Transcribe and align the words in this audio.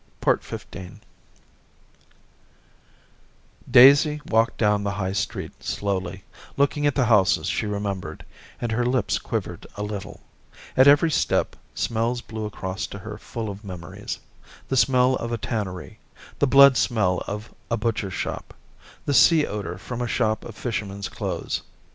XV 0.27 0.65
Daisy 3.69 4.19
walked 4.25 4.57
down 4.57 4.83
the 4.83 4.93
High 4.97 5.11
Street 5.13 5.61
slowly, 5.63 6.23
looking 6.57 6.87
at 6.87 6.95
the 6.95 7.05
houses 7.05 7.45
she 7.45 7.67
remembered, 7.67 8.25
and 8.59 8.71
her 8.71 8.83
lips 8.83 9.19
quivered 9.19 9.67
a 9.75 9.83
little; 9.83 10.21
at 10.75 10.87
every 10.87 11.11
step 11.11 11.55
smells 11.75 12.21
blew 12.21 12.45
across 12.45 12.87
to 12.87 12.97
her 12.97 13.19
full 13.19 13.47
of 13.47 13.63
memories— 13.63 14.17
the 14.69 14.75
smell 14.75 15.17
of 15.17 15.31
a 15.31 15.37
tannery, 15.37 15.99
the 16.39 16.47
blood 16.47 16.77
smell 16.77 17.21
of 17.27 17.53
a 17.69 17.77
butchers 17.77 18.13
shop, 18.15 18.55
the 19.05 19.13
sea 19.13 19.45
odour 19.45 19.77
from 19.77 20.01
a 20.01 20.07
shop 20.07 20.43
of 20.45 20.55
fishermen's 20.55 21.09
clothes. 21.09 21.61